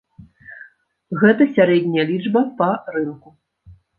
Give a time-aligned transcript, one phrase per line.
[1.23, 3.29] Гэта сярэдняя лічба па рынку.